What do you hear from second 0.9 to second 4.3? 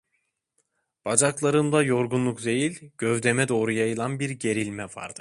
Bacaklarımda yorgunluk değil, gövdeme doğru yayılan bir